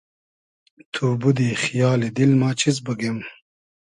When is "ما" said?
2.39-2.49